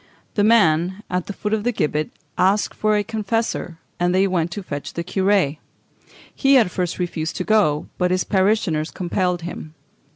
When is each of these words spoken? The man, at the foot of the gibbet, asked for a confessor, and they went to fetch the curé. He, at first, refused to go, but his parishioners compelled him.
The 0.33 0.43
man, 0.43 1.03
at 1.11 1.27
the 1.27 1.31
foot 1.33 1.53
of 1.53 1.63
the 1.63 1.71
gibbet, 1.71 2.09
asked 2.35 2.73
for 2.75 2.97
a 2.97 3.03
confessor, 3.03 3.77
and 3.99 4.15
they 4.15 4.25
went 4.25 4.49
to 4.53 4.63
fetch 4.63 4.93
the 4.93 5.03
curé. 5.03 5.59
He, 6.33 6.57
at 6.57 6.71
first, 6.71 6.97
refused 6.97 7.35
to 7.35 7.43
go, 7.43 7.85
but 7.99 8.09
his 8.09 8.23
parishioners 8.23 8.89
compelled 8.89 9.43
him. 9.43 9.75